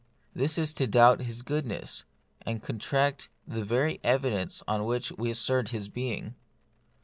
It 0.33 0.57
is 0.57 0.73
to 0.73 0.87
doubt 0.87 1.21
His 1.21 1.43
goodness, 1.43 2.05
and 2.41 2.59
contradict 2.63 3.29
the 3.47 3.63
very 3.63 3.99
evidence 4.03 4.63
on 4.67 4.85
which 4.85 5.11
we 5.11 5.29
assert 5.29 5.69
His 5.69 5.89
being. 5.89 6.33